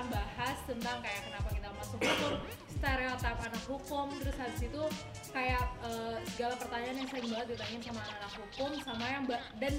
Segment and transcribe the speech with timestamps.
[0.00, 2.32] akan bahas tentang kayak kenapa kita masuk hukum,
[2.72, 4.82] stereotip anak hukum, terus habis itu
[5.28, 9.24] kayak eh, segala pertanyaan yang sering banget ditanyain sama anak hukum, sama yang
[9.60, 9.74] dan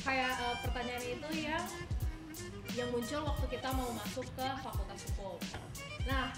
[0.00, 1.64] kayak eh, pertanyaan itu yang
[2.72, 5.36] yang muncul waktu kita mau masuk ke fakultas hukum.
[6.08, 6.32] Nah,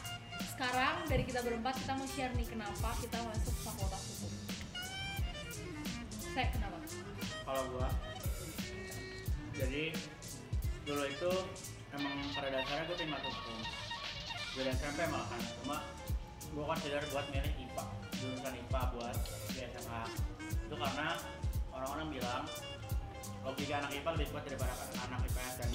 [0.50, 4.32] sekarang dari kita berempat kita mau share nih kenapa kita masuk fakultas hukum.
[6.32, 6.78] Saya kenapa?
[7.42, 7.88] kalau gua
[9.52, 9.92] jadi
[10.82, 11.32] dulu itu
[11.92, 13.58] emang pada dasarnya pengen masuk hukum
[14.52, 15.76] dari SMP malahan cuma
[16.52, 17.84] gua consider buat milih IPA
[18.20, 19.16] jurusan IPA buat
[19.52, 20.02] di SMA
[20.48, 21.08] itu karena
[21.72, 22.44] orang-orang bilang
[23.44, 24.72] logika anak IPA lebih kuat daripada
[25.04, 25.70] anak IPS dan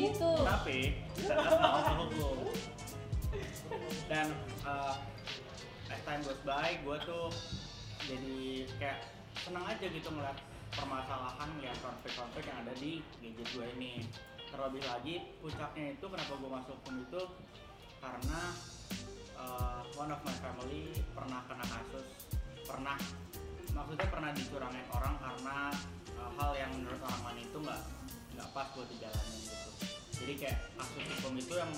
[0.00, 0.32] Gitu.
[0.48, 2.48] tapi tetap mau hukum
[4.08, 4.32] dan
[4.64, 4.96] uh,
[5.92, 7.28] as time goes by gue tuh
[8.08, 9.00] jadi kayak
[9.44, 10.38] seneng aja gitu ngeliat
[10.74, 13.92] permasalahan ngeliat konflik-konflik yang ada di gadget gue ini.
[14.50, 17.22] Terlebih lagi puncaknya itu kenapa gue masuk hukum itu
[18.02, 18.40] karena
[19.38, 22.06] uh, one of my family pernah kena kasus
[22.64, 22.96] pernah
[23.70, 25.56] maksudnya pernah dicurangin orang karena
[26.18, 27.80] uh, hal yang menurut orang lain itu nggak
[28.34, 29.70] nggak pas buat dijalanin gitu.
[30.20, 31.72] Jadi kayak kasus hukum itu yang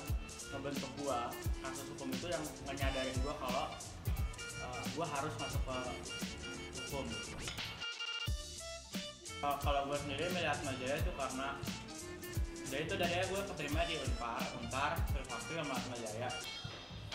[0.52, 1.28] ngebentuk gua
[1.60, 3.66] kasus hukum itu yang ngenyadarin gua kalau
[4.64, 5.76] uh, gua harus masuk ke
[6.88, 7.04] hukum
[9.42, 11.58] kalau gua sendiri melihat Jaya itu karena
[12.72, 16.30] dari itu dari gue keterima di Unpar, Unpar, Trisakti sama Atma Jaya.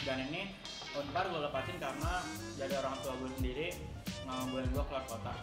[0.05, 0.53] Dan ini
[0.93, 2.21] Unpar gue lepasin karena
[2.61, 3.67] dari orang tua gue sendiri
[4.27, 5.33] ngebolehin gue keluar kota.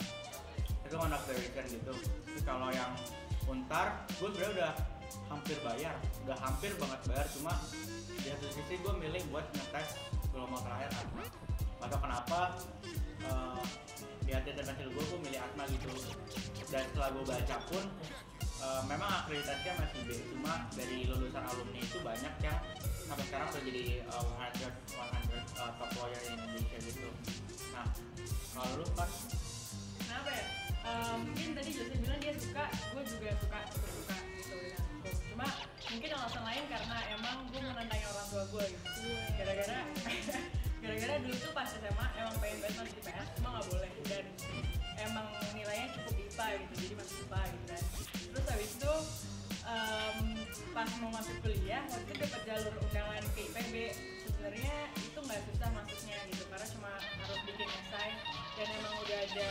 [0.86, 0.94] Itu
[1.34, 1.92] reason gitu.
[1.98, 2.94] Tapi kalau yang
[3.50, 4.72] Untar gue sebenarnya udah
[5.28, 7.26] hampir bayar udah hampir banget bayar.
[7.34, 7.52] Cuma
[8.14, 9.98] di satu sisi gue milih buat ngetes
[10.30, 10.90] gelombang terakhir.
[10.94, 11.24] Atma
[11.84, 12.40] atau kenapa
[13.28, 13.60] uh,
[14.24, 15.92] di hati hasil gue gue milih Atma gitu
[16.72, 17.84] dan setelah gue baca pun
[18.64, 22.58] uh, memang akreditasinya masih B cuma dari lulusan alumni itu banyak yang
[23.04, 24.24] sampai sekarang udah jadi uh,
[24.56, 27.08] 100 100 uh, top lawyer di Indonesia gitu
[27.76, 27.86] nah
[28.54, 29.10] kalau lu kan
[30.04, 30.46] Kenapa ya?
[30.84, 35.14] Eh, mungkin tadi Jose bilang dia suka, gue juga suka, cukup suka gitu dengan hukum.
[35.32, 35.46] Cuma
[35.90, 39.10] mungkin alasan lain karena emang gue menantang orang tua gue gitu.
[39.40, 39.78] Gara-gara
[40.84, 43.92] gara-gara dulu tuh pas SMA emang pengen banget masuk IPS, cuma nggak boleh.
[44.04, 44.24] Dan
[45.00, 47.82] emang nilainya cukup IPA gitu, jadi masuk IPA gitu kan.
[48.12, 48.92] Terus habis itu
[49.64, 50.18] em,
[50.76, 53.74] pas mau masuk kuliah waktu itu dapat jalur undangan ke IPB
[54.28, 58.12] sebenarnya itu nggak susah masuknya gitu karena cuma harus bikin esai.
[58.54, 59.50] Dan emang udah ada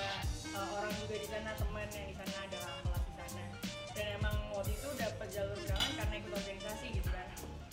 [0.53, 3.43] uh, orang juga di sana teman yang di sana ada kelas di sana.
[3.97, 7.27] Dan emang waktu itu dapat jalur undangan karena ikut organisasi gitu kan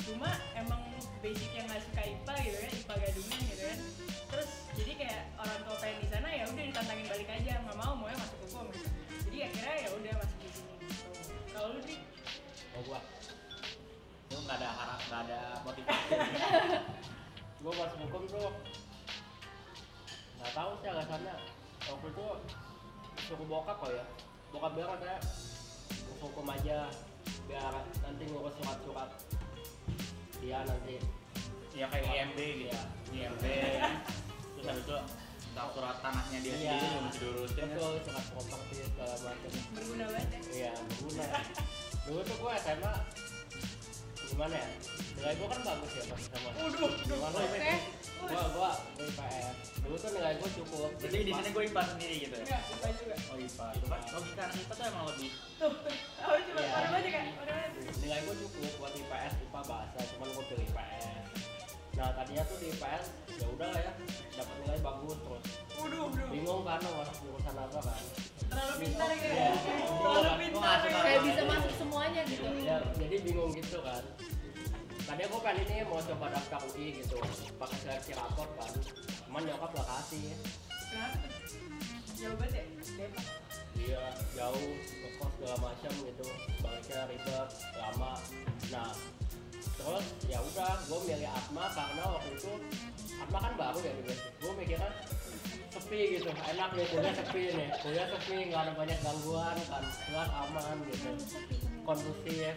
[0.06, 0.80] cuma emang
[1.20, 3.78] basic yang nggak suka IPA gitu kan IPA gadungan gitu kan.
[4.30, 7.52] Terus jadi kayak orang tua pengen di sana ya udah ditantangin balik aja.
[7.60, 8.90] Nggak mau mau masuk hukum gitu
[9.30, 10.96] jadi akhirnya ya udah masuk di sini gitu.
[11.54, 11.98] Kalau lu sih
[12.70, 13.00] Oh gua,
[14.30, 16.10] lu nggak ada harap nggak ada motivasi.
[17.62, 18.48] Gua masuk hukum tuh
[20.40, 21.34] nggak tahu sih alasannya.
[21.86, 22.26] Waktu itu
[23.28, 24.04] suruh bokap kok ya.
[24.50, 25.18] Bokap bilang katanya
[25.90, 26.78] masuk hukum aja
[27.46, 29.10] biar nanti ngurus surat-surat
[30.50, 30.98] dia nanti.
[31.78, 32.74] Ya kayak IMB gitu.
[33.14, 33.30] Iya.
[33.30, 33.44] IMB
[34.58, 34.96] terus habis itu
[35.70, 36.58] surat tanahnya dia Iya.
[36.58, 39.50] sendiri yang mesti diurusin betul surat properti segala macam.
[39.78, 40.28] Berguna banget.
[40.34, 41.24] Ya iya berguna.
[42.02, 42.92] Dulu tuh gua SMA
[44.26, 44.68] gimana ya?
[45.14, 46.48] Nilai gua kan bagus ya pas sama.
[46.58, 47.38] Waduh, gimana?
[47.38, 47.76] ya
[48.20, 50.90] gua gua gua IPS dulu tuh nilai gua cukup.
[50.96, 52.42] Berarti di sini gue IPA sendiri gitu ya?
[52.42, 53.14] Enggak IPA juga.
[53.26, 55.72] Oh IPA kan logika anak IPA tuh emang lebih tuh
[56.20, 56.70] oh coba Iya.
[56.72, 57.70] orang banyak kan orang
[58.00, 61.24] nilai gue cukup buat IPS IPA bahasa cuman gue pilih IPS
[61.90, 63.04] nah tadinya tuh di IPS
[63.34, 63.92] ya udah lah ya
[64.32, 65.44] dapat nilai bagus terus.
[65.74, 68.02] Waduh bingung kan mau masuk jurusan apa kan?
[68.40, 69.42] Terlalu pintar gitu Iya.
[69.42, 69.52] ya
[70.00, 71.00] terlalu Gua pintar ya.
[71.02, 72.44] kayak bisa masuk semuanya gitu.
[72.60, 74.02] Ya jadi bingung gitu kan
[75.10, 77.18] tadinya gue pengen ini mau coba daftar UI gitu.
[77.58, 78.70] Pakai seleksi rapor kan
[79.26, 80.22] cuman nyokap gak kasih.
[80.86, 81.26] Kenapa?
[82.14, 82.64] Jauh banget ya?
[83.74, 84.02] Dia
[84.38, 84.70] jauh.
[84.78, 86.26] Ngekos segala macam gitu.
[86.62, 88.12] Baliknya ribet lama.
[88.70, 88.90] Nah
[89.80, 92.52] terus ya udah gue milih Atma karena waktu itu
[93.18, 94.90] Atma kan baru ya di gue mikirnya
[95.74, 96.30] sepi gitu.
[96.30, 97.68] Enak nih kuliah sepi nih.
[97.82, 99.82] Kuliah sepi nggak ada banyak gangguan kan.
[100.06, 101.10] Kelas aman gitu.
[101.82, 102.54] Kondusif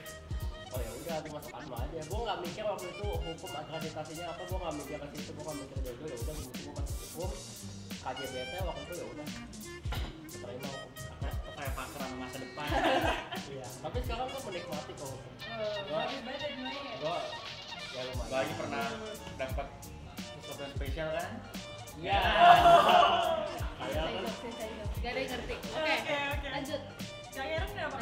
[0.74, 4.42] oh ya udah gue masuk Atma aja gue nggak mikir waktu itu hukum akreditasinya apa
[4.44, 7.30] gue nggak mikir ke situ gue nggak mikir dulu ya udah gue masuk hukum
[8.04, 9.28] KJBT waktu itu ya udah
[10.34, 10.90] terima hukum
[11.54, 12.68] kayak sama masa depan
[13.54, 13.68] Iya.
[13.86, 15.14] Tapi sekarang gue menikmati kok.
[15.14, 17.18] Bagus banget ya Gue
[17.94, 18.26] ya lumayan.
[18.26, 18.86] gue lagi pernah
[19.38, 19.68] dapat
[20.42, 21.30] sesuatu yang spesial kan
[22.02, 22.20] Iya.
[23.78, 24.26] Kayak kan.
[25.04, 25.56] Gak ada yang ngerti.
[25.62, 26.18] Oke,
[26.50, 26.82] lanjut.
[27.34, 27.98] Kak Aaron kenapa?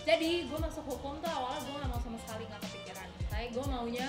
[0.00, 3.08] Jadi gue masuk hukum tuh awalnya gue nggak mau sama sekali nggak kepikiran.
[3.28, 4.08] Tapi gue maunya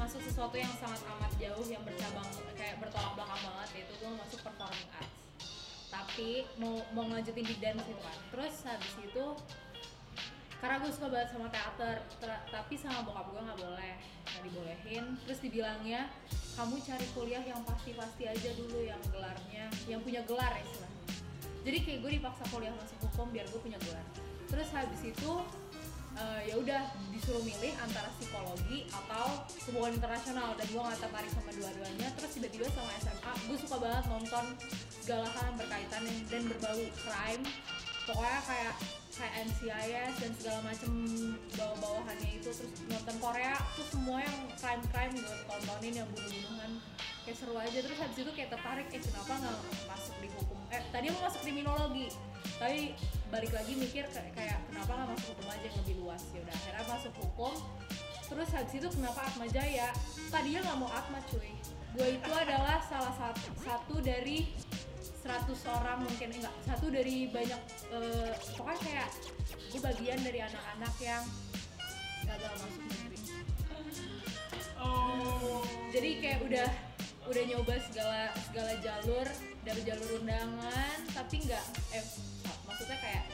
[0.00, 4.40] masuk sesuatu yang sangat amat jauh yang bercabang kayak bertolak belakang banget yaitu gue masuk
[4.40, 5.14] performing arts.
[5.88, 8.18] Tapi mau mau ngelanjutin di dance gitu kan.
[8.32, 9.26] Terus habis itu
[10.58, 13.94] karena gue suka banget sama teater ter- tapi sama bokap gue nggak boleh
[14.32, 15.04] nggak dibolehin.
[15.28, 16.08] Terus dibilangnya
[16.56, 21.04] kamu cari kuliah yang pasti-pasti aja dulu yang gelarnya yang punya gelar ya istilahnya.
[21.68, 24.06] Jadi kayak gue dipaksa kuliah masuk hukum biar gue punya gelar
[24.48, 25.32] terus habis itu
[26.18, 26.82] eh, ya udah
[27.14, 30.56] disuruh milih antara psikologi atau hubungan internasional.
[30.58, 32.08] Dan gue nggak tertarik sama dua-duanya.
[32.18, 34.44] Terus tiba-tiba sama SMA gue suka banget nonton
[34.90, 37.44] segala hal yang berkaitan dan berbau crime.
[38.08, 38.74] Pokoknya kayak
[39.18, 40.92] kayak NCIS dan segala macem
[41.58, 42.50] bawah-bawahannya itu.
[42.54, 46.70] Terus nonton Korea tuh semua yang crime crime gue tontonin yang bunuh-bunuhan.
[47.26, 47.78] Kayak seru aja.
[47.84, 49.58] Terus habis itu kayak tertarik eh kenapa nggak
[49.90, 50.58] masuk di hukum?
[50.72, 52.08] Eh tadi mau masuk kriminologi.
[52.58, 52.96] Tapi
[53.28, 56.22] balik lagi mikir kayak, kenapa nggak masuk hukum aja yang lebih luas?
[56.32, 57.54] Ya udah akhirnya masuk hukum.
[58.28, 59.88] Terus habis itu kenapa Atma Jaya?
[60.28, 61.52] Tadinya nggak mau Atma cuy.
[61.96, 64.52] Gue itu adalah salah satu satu dari
[65.24, 67.60] 100 orang mungkin enggak satu dari banyak
[67.92, 69.08] eh, pokoknya kayak
[69.72, 71.24] gue bagian dari anak-anak yang
[72.24, 73.18] gagal masuk negeri.
[74.78, 75.66] Oh.
[75.90, 76.70] jadi kayak udah
[77.28, 79.26] udah nyoba segala segala jalur
[79.66, 82.04] dari jalur undangan tapi nggak eh
[82.88, 83.24] maksudnya kayak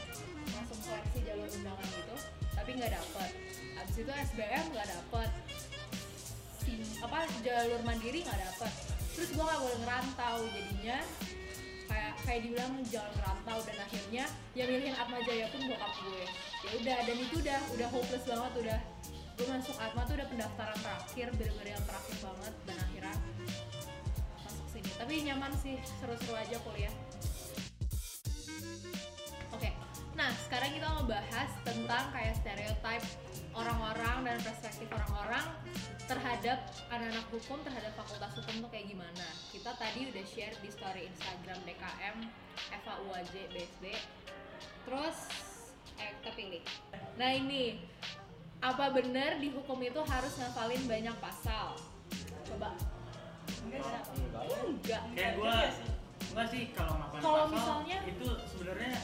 [0.51, 2.17] langsung seleksi jalur undangan gitu
[2.59, 3.31] tapi nggak dapet.
[3.79, 5.31] Abis itu SBM nggak dapet.
[6.99, 8.73] Apa jalur mandiri nggak dapet.
[9.15, 10.99] Terus gue nggak boleh ngerantau jadinya.
[11.87, 14.25] Kayak kayak dibilang jangan ngerantau dan akhirnya
[14.59, 16.25] yang milihin Atma Jaya pun bokap gue.
[16.67, 18.81] Ya udah dan itu udah udah hopeless banget udah.
[19.39, 23.15] Gue masuk Atma tuh udah pendaftaran terakhir bener-bener yang terakhir banget dan akhirnya
[24.43, 24.91] masuk sini.
[24.99, 26.95] Tapi nyaman sih seru-seru aja kuliah
[30.55, 33.06] sekarang kita mau bahas tentang kayak stereotype
[33.59, 35.43] orang-orang dan perspektif orang-orang
[36.06, 36.62] terhadap
[36.95, 39.27] anak-anak hukum terhadap fakultas hukum tuh kayak gimana.
[39.51, 42.17] Kita tadi udah share di story Instagram DKM
[42.71, 43.99] Eva UAJ BSD
[44.87, 45.17] terus
[45.99, 46.62] eh kita pilih
[47.19, 47.83] nah ini
[48.62, 51.75] apa benar di hukum itu harus ngafalin banyak pasal?
[52.47, 52.79] Coba.
[53.59, 55.03] Enggak enggak enggak.
[55.19, 55.89] Kayak gue sih.
[56.31, 58.95] enggak sih kalau Kalau pasal misalnya- itu sebenarnya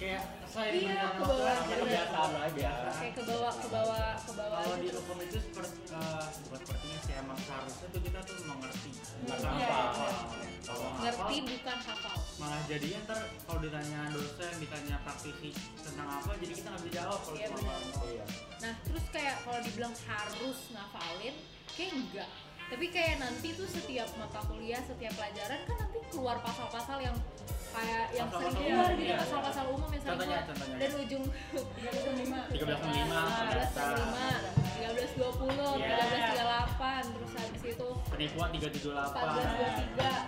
[0.00, 2.70] kayak saya Iya, ke bawah kebiasaan aja.
[2.90, 6.98] Kayak ke bawah ke bawah ke bawah kalau di hukum itu seperti eh, bukan sepertinya
[7.00, 10.04] sih emang seharusnya tuh kita tuh mengerti bukan Iya, apa iya, apa
[10.40, 10.50] iya.
[10.64, 12.16] kalau ngerti bukan hafal.
[12.40, 17.18] malah jadinya ntar kalau ditanya dosen ditanya praktisi tentang apa jadi kita nggak bisa jawab
[17.20, 17.74] kalau Iya, cuma
[18.08, 18.24] iya.
[18.60, 21.34] Nah, terus kayak kalau dibilang harus ngafalin,
[21.70, 22.30] kayak enggak.
[22.70, 27.16] Tapi kayak nanti tuh setiap mata kuliah, setiap pelajaran kan nanti keluar pasal-pasal yang
[27.70, 29.16] kayak yang sering keluar umum, gitu, iya.
[29.22, 30.42] pasal-pasal umum yang sering keluar.
[30.80, 31.24] Dan ujung
[31.54, 32.50] 13.5.
[32.50, 34.10] 13.5, 13.5,
[34.80, 35.96] 13.20, Iya.
[36.00, 38.90] 13.38, terus habis itu penipuan 378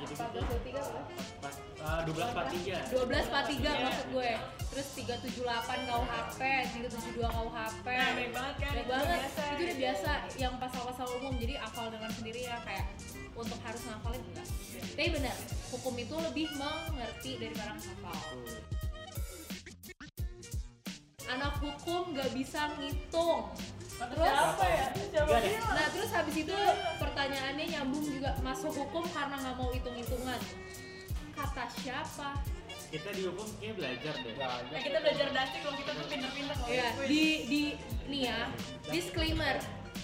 [0.06, 2.32] 14.23, gitu-gitu 14.23 berapa?
[2.32, 3.84] Pas- eh, 1243 12.43 Iya.
[3.84, 4.30] maksud gue.
[4.72, 6.40] Terus 378 KUHP,
[6.72, 7.86] 372 KUHP.
[7.92, 8.70] Nah, baik banget kan?
[8.72, 9.18] Baik Itu banget.
[9.20, 12.86] biasa, itu udah biasa yang pasal-pasal umum jadi hafal dengan sendiri ya kayak
[13.32, 14.46] untuk harus ngafalin enggak.
[14.92, 15.36] Tapi benar,
[15.68, 18.18] hukum itu lebih mengerti daripada hafal.
[21.28, 23.48] Anak hukum nggak bisa ngitung.
[23.92, 24.86] Terus Siapa ya?
[24.90, 25.36] Siapa?
[25.70, 26.56] Nah terus habis itu
[26.98, 30.40] pertanyaannya nyambung juga masuk hukum karena nggak mau hitung-hitungan.
[31.42, 32.30] Kata siapa?
[32.92, 34.68] kita di hukum kayak belajar deh Belajar.
[34.68, 37.62] Nah, kita belajar dasar kalau kita tuh pinter-pinter kalau Ya, di di
[38.12, 38.40] nih ya,
[38.92, 39.56] disclaimer.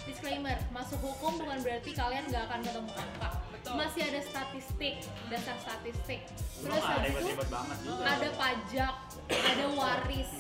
[0.09, 3.31] Disclaimer, masuk hukum bukan berarti kalian nggak akan ketemu angka.
[3.53, 3.73] Betul.
[3.77, 4.95] Masih ada statistik,
[5.29, 6.21] dasar statistik.
[6.65, 8.95] Terus habis itu ada pajak,
[9.29, 10.33] ada waris.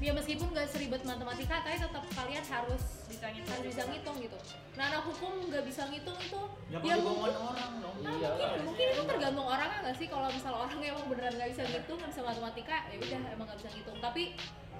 [0.00, 3.52] Ya meskipun nggak seribet matematika, tapi tetap kalian harus bisa ngitung.
[3.54, 4.38] harus bisa ngitung gitu.
[4.74, 7.96] Nah, anak hukum nggak bisa ngitung itu ya perlu mungkin ngomongin orang dong.
[8.02, 8.62] Nah, Iya, mungkin, iya.
[8.66, 10.06] mungkin itu tergantung orangnya nggak sih?
[10.10, 13.58] Kalau misalnya orangnya emang beneran nggak bisa ngitung nggak bisa matematika ya udah emang nggak
[13.62, 13.96] bisa ngitung.
[14.02, 14.22] Tapi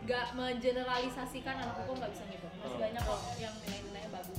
[0.04, 2.52] nggak mengeneralisasikan anak hukum nggak bisa ngitung.
[2.58, 4.38] Masih banyak kok yang nilai-nilainya bagus.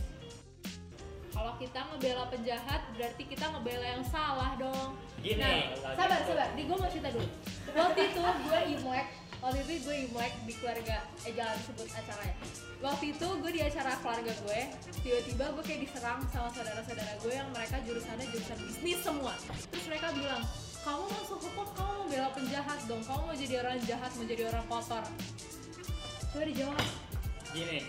[1.35, 4.95] Kalau kita ngebela penjahat berarti kita ngebela yang salah dong.
[5.19, 6.47] Gini, nah sabar sabar.
[6.55, 7.27] Di gue mau cerita dulu.
[7.75, 9.07] Waktu itu gue imlek
[9.45, 12.33] waktu itu gue imlek di keluarga eh jangan sebut acaranya
[12.81, 14.61] waktu itu gue di acara keluarga gue
[15.05, 19.37] tiba-tiba gue kayak diserang sama saudara-saudara gue yang mereka jurusannya jurusan bisnis semua.
[19.69, 20.41] Terus mereka bilang
[20.81, 24.43] kamu masuk hukum kamu mau bela penjahat dong kamu mau jadi orang jahat mau jadi
[24.49, 25.03] orang kotor.
[26.33, 26.87] Coba dijawab.
[27.53, 27.79] Gini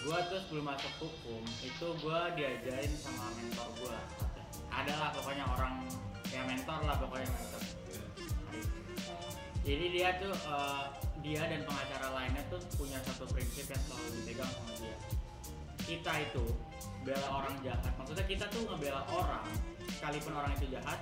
[0.00, 4.00] gua tuh sebelum masuk hukum itu gua diajarin sama mentor gua.
[4.72, 5.84] Adalah pokoknya orang
[6.32, 7.75] ya mentor lah pokoknya mentor
[9.66, 10.84] jadi dia tuh eh,
[11.26, 14.96] dia dan pengacara lainnya tuh punya satu prinsip yang selalu dipegang sama dia.
[15.82, 16.44] Kita itu
[17.02, 17.90] bela orang jahat.
[17.98, 19.42] Maksudnya kita tuh ngebela orang
[19.90, 20.98] sekalipun orang itu jahat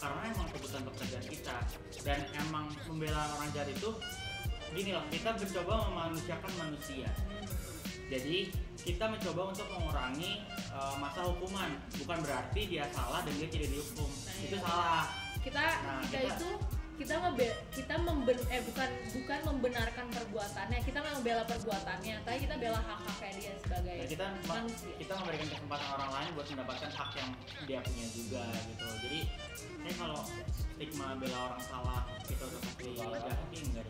[0.00, 1.56] karena emang kebutuhan pekerjaan kita.
[2.00, 3.92] Dan emang membela orang jahat itu
[4.72, 7.08] gini loh kita mencoba memanusiakan manusia.
[8.08, 8.48] Jadi
[8.80, 10.40] kita mencoba untuk mengurangi
[10.72, 11.76] uh, masa hukuman.
[12.00, 14.08] Bukan berarti dia salah dan dia tidak dihukum.
[14.08, 14.64] Nah, itu iya.
[14.64, 15.04] salah.
[15.44, 16.50] Kita Nah, kita kita- itu
[16.98, 22.54] kita ngebe kita memben eh bukan bukan membenarkan perbuatannya kita nggak membela perbuatannya tapi kita
[22.58, 24.90] bela hak haknya dia sebagai Nah, kita ma- manusia.
[24.98, 27.30] kita memberikan kesempatan orang lain buat mendapatkan hak yang
[27.64, 28.86] dia punya juga gitu.
[28.98, 29.20] Jadi
[29.78, 30.20] kayak kalau
[30.74, 33.86] stigma bela orang salah kita udah pasti jahatin enggak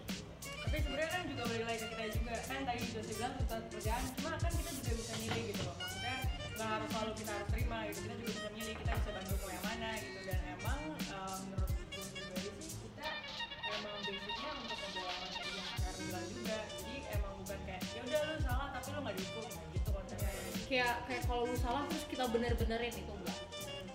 [0.59, 4.03] tapi sebenarnya kan juga balik lagi ke kita juga kan tadi Jose bilang tuntutan pekerjaan
[4.15, 5.77] cuma kan kita juga bisa milih gitu loh.
[5.81, 6.17] Maksudnya
[6.53, 7.99] nggak harus selalu kita harus terima gitu.
[8.05, 10.19] Kita juga bisa milih kita bisa bantu yang mana gitu.
[10.29, 11.73] Dan emang eh, menurut
[13.71, 16.59] emang basicnya untuk manusia yang Karen bilang juga.
[16.73, 20.31] Jadi emang bukan kayak ya udah lu salah tapi lu nggak dihukum nah, gitu konsepnya.
[20.69, 23.39] Kayak kayak kalau lu salah terus kita bener-benerin itu enggak.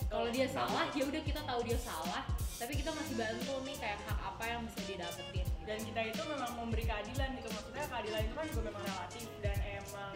[0.07, 2.21] Kalau dia salah ya udah kita tahu dia salah
[2.61, 6.51] tapi kita masih bantu nih kayak hak apa yang bisa didapetin dan kita itu memang
[6.53, 7.49] memberi keadilan gitu.
[7.49, 10.13] Maksudnya keadilan itu kan juga memang relatif dan emang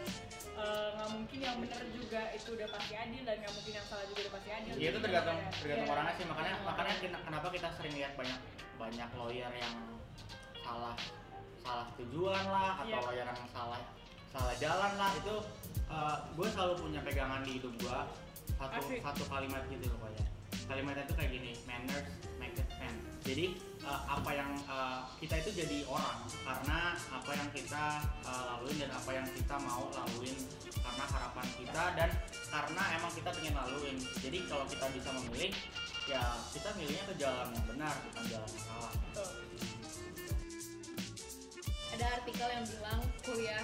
[0.58, 4.06] eh, nggak mungkin yang benar juga itu udah pasti adil dan nggak mungkin yang salah
[4.06, 4.74] juga udah pasti adil.
[4.78, 5.50] Iya itu tergantung Iya.
[5.58, 5.94] tergantung Iya.
[5.98, 6.26] orangnya sih.
[6.30, 8.40] Makanya makanya kita- kenapa kita sering lihat banyak
[8.78, 9.76] banyak lawyer yang
[10.62, 10.96] salah
[11.62, 13.00] salah tujuan lah atau Iya.
[13.04, 13.82] lawyer yang salah
[14.32, 15.36] salah jalan lah itu
[16.36, 18.00] gue selalu punya pegangan di hidup gue
[18.56, 19.00] satu Asik.
[19.04, 20.26] satu kalimat gitu loh pokoknya
[20.68, 22.08] kalimatnya itu kayak gini manners
[22.38, 22.94] make it man
[23.24, 23.46] jadi
[23.88, 26.20] eh, apa yang eh, kita itu jadi orang.
[26.44, 26.80] Karena
[27.10, 27.86] apa yang kita
[28.28, 30.38] eh, laluin dan apa yang kita mau laluin
[30.76, 32.10] karena harapan kita dan
[32.52, 33.98] karena emang kita pengen laluin.
[34.20, 35.52] Jadi kalau kita bisa memilih
[36.08, 36.24] ya
[36.56, 38.92] kita milihnya ke jalan yang benar bukan jalan yang salah.
[41.98, 43.64] Ada artikel yang bilang kuliah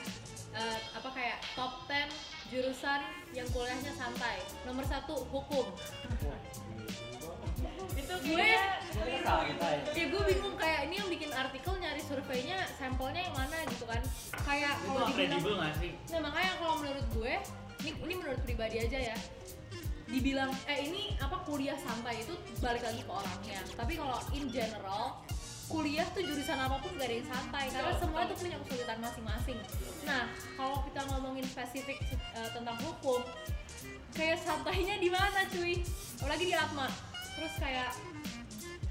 [0.57, 3.01] eh, apa kayak top 10 jurusan
[3.33, 4.37] yang kuliahnya santai.
[4.67, 5.73] Nomor satu hukum
[8.19, 8.65] itu Gue- ya.
[9.93, 14.01] ya gue bingung kayak ini yang bikin artikel nyari surveinya sampelnya yang mana gitu kan.
[14.45, 15.91] Kayak itu kalau dibilang kredibel nggak sih?
[16.13, 17.33] Nah makanya kalau menurut gue
[17.83, 19.17] ini ini menurut pribadi aja ya.
[20.07, 23.59] Dibilang eh ini apa kuliah santai itu balik lagi ke orangnya.
[23.73, 25.25] Tapi kalau in general
[25.71, 29.57] kuliah tuh jurusan apa pun gak ada yang santai karena semua tuh punya kesulitan masing-masing.
[30.05, 30.29] Nah
[30.59, 33.25] kalau kita ngomongin spesifik eh, tentang hukum
[34.13, 35.81] kayak santainya di mana cuy?
[36.21, 37.12] Apalagi di Atma
[37.43, 37.91] terus kayak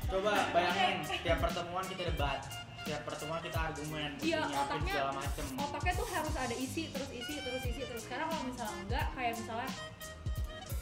[0.06, 2.40] coba bayangin setiap pertemuan kita debat
[2.76, 5.44] setiap pertemuan kita argumen Iya, otaknya- segala macem.
[5.56, 8.04] otaknya tuh harus ada isi terus isi terus isi terus.
[8.04, 9.71] Karena kalau misalnya enggak kayak misalnya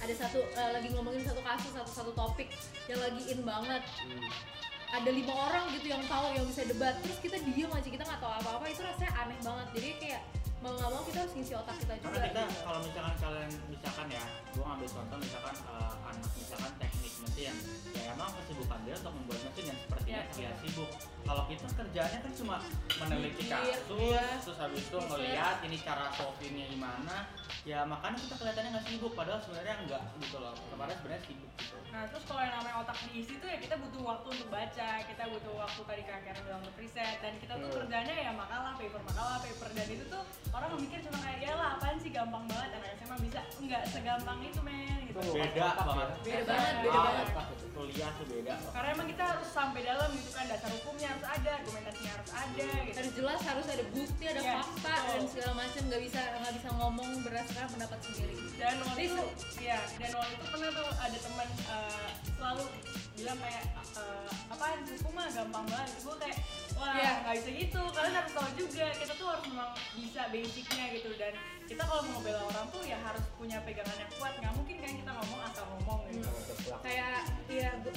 [0.01, 2.49] ada satu eh, lagi ngomongin satu kasus satu satu topik
[2.89, 3.85] yang lagi in banget.
[4.91, 6.97] Ada lima orang gitu yang tahu yang bisa debat.
[6.99, 9.67] Terus kita diem aja kita nggak tahu apa apa itu rasanya aneh banget.
[9.77, 10.21] Jadi kayak
[10.61, 12.61] mau nggak mau kita harus ngisi otak kita juga karena kita gitu.
[12.69, 17.57] kalau misalkan kalian misalkan ya gua ngambil contoh misalkan eh, anak misalkan teknik mesin.
[17.97, 20.91] Ya emang kesibukan dia untuk membuat mesin yang sepertinya Iya, dia sibuk
[21.31, 22.57] kalau kita kerjanya kan cuma
[22.99, 24.43] meneliti kasus iya.
[24.43, 27.31] terus habis itu ngeliat ini cara solvingnya gimana
[27.63, 31.77] ya makanya kita kelihatannya nggak sibuk padahal sebenarnya enggak gitu loh kemarin sebenarnya sibuk gitu
[31.91, 35.23] Nah terus kalau yang namanya otak diisi tuh ya kita butuh waktu untuk baca, kita
[35.27, 37.77] butuh waktu tadi kak Karen bilang untuk riset dan kita tuh Hmm.
[37.83, 40.23] kerjanya ya makalah, paper makalah, paper dan itu tuh
[40.55, 44.39] orang mikir cuma kayak ya lah apaan sih gampang banget anak SMA bisa enggak segampang
[44.39, 45.19] itu men gitu.
[45.19, 46.17] Itu beda banget ya.
[46.23, 47.27] Beda banget, beda banget.
[47.81, 48.55] kuliah tuh beda.
[48.77, 50.71] Karena emang kita harus sampai dalam gitu kan dasar
[52.41, 52.97] ada gitu.
[52.97, 55.09] harus jelas harus ada bukti ada Iya, fakta betul.
[55.11, 59.23] dan segala macam nggak bisa nggak bisa ngomong berdasarkan pendapat sendiri dan waktu itu
[59.59, 62.65] ya dan waktu itu pernah tuh ada teman eh, selalu
[63.15, 66.39] bilang kayak eh, apaan hukum mah gampang banget gue kayak
[66.75, 67.13] wah Iya.
[67.21, 71.33] nggak bisa gitu kalian harus tahu juga kita tuh harus memang bisa basicnya gitu dan
[71.65, 74.93] kita kalau mau bela orang tuh ya harus punya pegangan yang kuat nggak mungkin kan
[74.93, 76.81] kita ngomong asal ngomong gitu ceplak.
[76.83, 77.95] kayak iya gue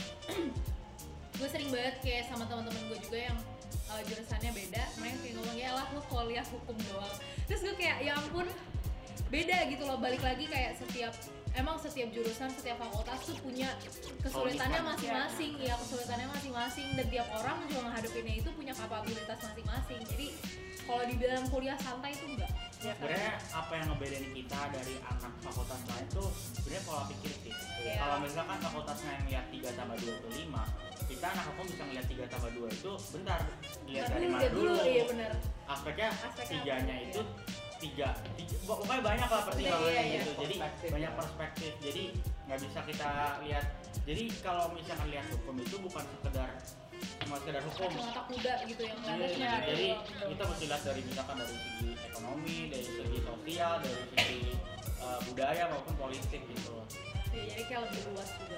[1.40, 3.38] gue sering banget kayak sama teman-teman gue juga yang
[3.92, 7.16] uh, jurusannya beda mereka kayak ngomong ya lah lu kuliah hukum doang.
[7.46, 8.48] Terus gue kayak ya ampun
[9.30, 9.98] beda gitu loh.
[9.98, 11.14] Balik lagi kayak setiap
[11.54, 13.70] emang setiap jurusan setiap fakultas tuh punya
[14.22, 14.84] kesulitannya Kesulitan.
[14.90, 15.54] masing-masing.
[15.62, 16.88] Ya kesulitannya masing-masing.
[16.98, 20.02] Dan tiap orang juga menghadapinya itu punya kapabilitas masing-masing.
[20.10, 20.28] Jadi
[20.84, 22.52] kalau dibilang kuliah santai itu enggak
[22.84, 27.54] kan sebenarnya apa yang ngebedain kita dari anak fakultas lain tuh sebenarnya pola pikir sih.
[27.84, 27.96] Iya.
[28.00, 32.06] kalau misalkan fakultasnya yang lihat 3 tambah 2 itu 5 kita anak hukum bisa ngeliat
[32.08, 33.40] 3 tambah 2 itu bentar.
[33.88, 34.84] Lihat dari mana dulu dulu?
[34.84, 35.32] iya bener
[35.64, 36.10] aspeknya
[36.44, 37.22] tiganya itu
[37.80, 38.10] tiga,
[38.40, 40.90] tiga pokoknya banyak lah pertimbangannya Iya, iya, gitu jadi Perspektif.
[40.96, 41.72] banyak perspektif.
[41.84, 42.04] Jadi
[42.48, 43.10] nggak bisa kita
[43.44, 43.66] lihat.
[44.04, 46.04] Jadi kalau misalkan lihat hukum itu bukan
[47.44, 49.52] sekedar hukum mata kuda gitu yang ngeliatnya iya.
[49.52, 50.28] iya, jadi betul.
[50.32, 54.40] kita mesti lihat dari misalkan dari segi ekonomi, dari segi sosial, dari segi
[55.04, 56.76] uh, budaya maupun politik gitu.
[57.36, 58.58] Ya, jadi kayak lebih luas juga.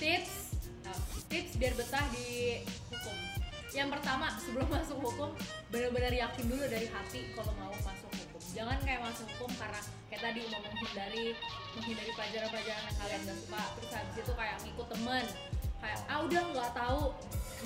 [0.00, 0.34] Tips,
[0.88, 0.98] nah,
[1.28, 2.28] tips biar betah di
[2.88, 3.16] hukum.
[3.76, 5.30] Yang pertama sebelum masuk hukum,
[5.68, 8.40] benar-benar yakin dulu dari hati kalau mau masuk hukum.
[8.56, 11.36] Jangan kayak masuk hukum karena kayak tadi mau menghindari
[11.76, 13.62] menghindari pelajaran-pelajaran yang kalian gak suka.
[13.76, 15.24] Terus habis itu kayak ngikut temen,
[15.82, 17.02] kayak ah udah nggak tahu.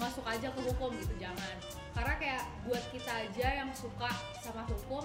[0.00, 1.56] Masuk aja ke hukum gitu jangan.
[1.92, 4.08] Karena kayak buat kita aja yang suka
[4.40, 5.04] sama hukum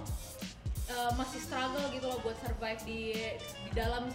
[0.87, 3.11] eh, masih struggle gitu loh buat survive di
[3.67, 4.07] di dalam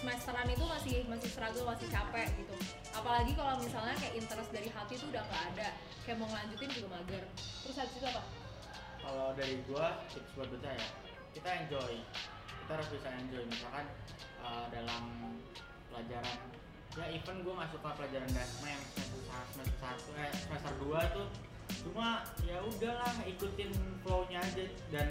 [0.00, 2.56] semesteran itu masih masih struggle masih capek gitu.
[2.96, 5.68] Apalagi kalau misalnya kayak interest dari hati itu udah nggak ada.
[6.04, 7.24] Kayak mau ngelanjutin juga mager.
[7.64, 8.22] Terus habis itu apa?
[9.04, 10.88] Kalau dari gua tips buat betah ya,
[11.36, 11.94] kita enjoy.
[12.64, 13.44] Kita harus bisa enjoy.
[13.44, 13.86] Misalkan
[14.40, 15.04] uh, dalam
[15.92, 16.38] pelajaran
[16.94, 21.00] ya even gua nggak suka pelajaran dasma yang semester sa- semester satu eh semester dua
[21.10, 21.26] tuh
[21.84, 23.72] cuma ya udahlah ikutin
[24.04, 24.64] flow-nya aja.
[24.92, 25.08] Dan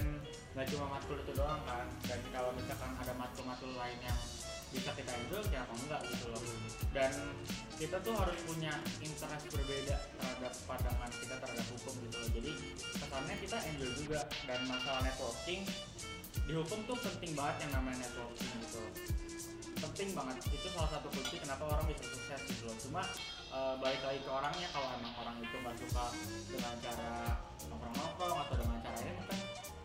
[0.54, 1.86] nggak cuma matkul itu doang kan.
[2.06, 4.20] Dan kalau misalkan ada matkul-matkul lain yang
[4.74, 6.42] bisa kita enjoy kenapa enggak gitu loh.
[6.94, 7.14] Dan
[7.78, 12.30] kita tuh harus punya interest berbeda terhadap pandangan kita terhadap hukum gitu loh.
[12.38, 12.52] Jadi
[13.02, 14.20] kesannya kita enjoy juga.
[14.50, 15.62] Dan masalah networking
[16.44, 18.82] di hukum tuh penting banget yang namanya networking gitu.
[19.90, 20.36] Penting banget.
[20.48, 22.76] Itu salah satu kunci kenapa orang bisa sukses gitu loh.
[22.80, 23.02] Cuma
[23.52, 26.06] eh, balik lagi ke orangnya kalau emang orang itu nggak suka
[26.48, 27.12] dengan cara
[27.68, 29.40] nongkrong-nongkrong atau dengan cara ini kan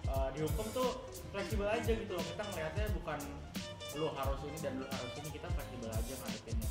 [0.08, 0.88] eh, di hukum tuh
[1.34, 2.24] fleksibel aja gitu loh.
[2.24, 3.18] Kita ngelihatnya bukan
[3.96, 6.70] lu harus ini dan lu harus ini kita fleksibel aja ngadepinnya.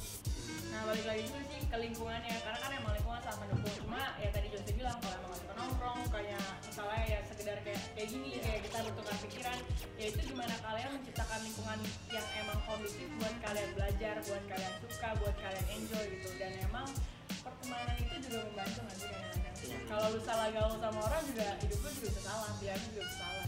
[0.67, 3.75] Nah balik lagi juga sih ke lingkungannya karena kan emang lingkungan sangat mendukung.
[3.83, 8.07] Cuma ya tadi Jose bilang kalau emang suka nongkrong kayak misalnya ya sekedar kayak kayak
[8.13, 8.26] gini
[8.77, 9.57] kita bertukar pikiran
[9.97, 11.79] ya itu gimana kalian menciptakan lingkungan
[12.13, 16.29] yang emang kondusif buat kalian belajar buat kalian suka buat kalian enjoy gitu.
[16.37, 16.85] Dan emang
[17.41, 19.77] pertemanan itu juga membantu nggak sih kadang-kadang Iya.
[19.89, 23.47] kalau lu salah gaul sama orang juga hidup lu juga salah biar juga salah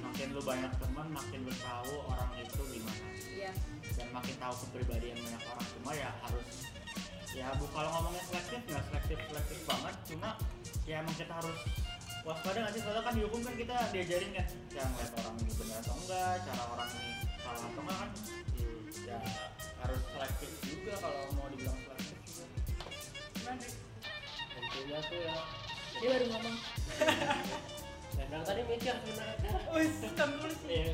[0.00, 3.06] makin lu banyak teman makin lu tahu orang itu gimana.
[3.36, 3.52] Iya.
[4.00, 6.48] Dan makin tahu kepribadian banyak orang cuma ya harus
[7.36, 9.94] ya bu kalau ngomongnya selektif nggak selektif selektif banget.
[10.08, 10.28] Cuma
[10.88, 11.58] ya emang kita harus
[12.24, 12.80] waspada nggak sih?
[12.84, 16.34] Soalnya kan di hukum kan kita diajarin kan ya ngeliat orang ini benar atau enggak
[16.44, 18.10] cara orang ini salah atau enggak kan?
[19.00, 19.18] Ya
[19.80, 22.16] harus selektif juga kalau mau dibilang selektif.
[22.24, 22.44] Juga
[23.34, 23.76] gimana Rick?
[24.60, 25.34] intinya tuh ya.
[26.00, 26.56] Dia baru ngomong.
[28.16, 29.52] Dan dari tadi mikir sebenarnya.
[29.74, 30.66] Wih, konklusi.
[30.68, 30.92] Iya,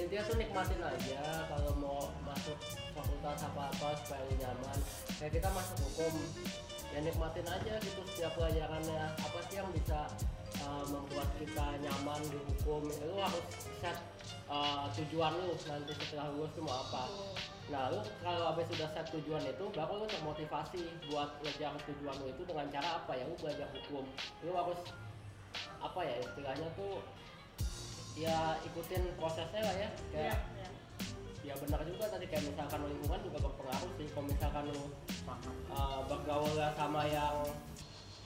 [0.00, 2.56] intinya tuh nikmatin aja kalau mau masuk
[2.96, 4.78] fakultas apa apa supaya nyaman.
[5.18, 6.14] Kayak kita masuk hukum
[6.90, 10.10] ya nikmatin aja gitu setiap pelajarannya apa sih yang bisa
[10.66, 12.82] uh, membuat kita nyaman di hukum?
[12.90, 13.46] Lu harus
[13.78, 13.96] set
[14.50, 17.06] uh, tujuan lu nanti setelah lulus tuh mau apa.
[17.70, 22.26] Nah lu kalau habis sudah set tujuan itu baru lu termotivasi buat ngejar tujuan lu
[22.34, 23.24] itu dengan cara apa ya?
[23.30, 24.04] Lu belajar hukum.
[24.42, 24.80] Lu harus
[25.80, 27.00] apa ya istilahnya tuh
[28.18, 29.88] ya ikutin prosesnya lah ya.
[30.10, 30.59] Kayak iya.
[31.40, 34.82] Ya benar juga tadi kayak misalkan lingkungan juga berpengaruh sih kalau misalkan lu
[35.72, 37.36] uh, bergaul lah sama yang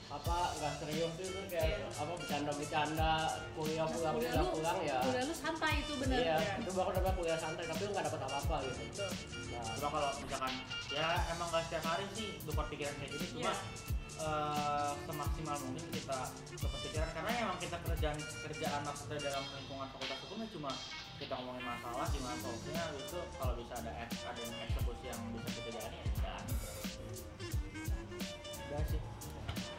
[0.05, 1.87] apa nggak serius itu kayak Iya.
[1.97, 3.11] apa bercanda-bercanda
[3.57, 6.53] kuliah pulang kuliah kuliah lu pulang ya kuliah lu santai itu bener iya Iya.
[6.61, 9.09] itu baru namanya kuliah santai tapi lu nggak dapat apa-apa gitu Betul.
[9.51, 10.53] nah cuma kalau misalkan
[10.93, 13.53] ya emang gak setiap hari sih tukar pikiran kayak gini cuma Iya.
[14.15, 16.17] eh, semaksimal mungkin kita
[16.53, 20.71] tukar pikiran karena emang kita kerjaan kerjaan kita dalam lingkungan fakultas hukum ya cuma
[21.15, 25.49] kita ngomongin masalah gimana solusinya itu kalau bisa ada ek- ada yang eksekusi yang bisa
[25.53, 26.45] kita jalani ya jalan
[28.65, 29.01] udah sih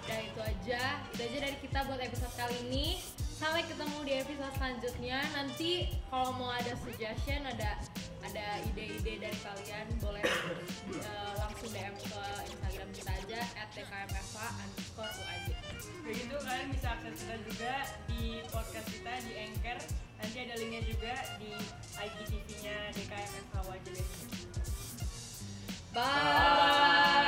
[0.06, 3.02] Dan itu aja, itu aja dari kita buat episode kali ini.
[3.34, 5.18] Sampai ketemu di episode selanjutnya.
[5.34, 5.70] Nanti
[6.06, 7.74] kalau mau ada suggestion, ada
[8.22, 13.40] ada ide-ide dari kalian, boleh eh, langsung DM ke Instagram kita aja
[13.74, 15.48] @tkmfa underscore UAJ.
[16.06, 17.74] Kayak gitu kalian bisa akses kita juga
[18.06, 19.78] di podcast kita di Anchor.
[20.36, 21.48] Jadi ada linknya juga di
[21.96, 24.08] IGTV-nya DKMF Hawa Jelek.
[25.96, 26.04] Bye.
[26.04, 27.25] Bye.